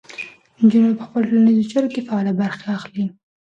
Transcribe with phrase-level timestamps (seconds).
[0.61, 3.05] نجونې په خپلو ټولنیزو چارو کې فعالې برخې اخلي.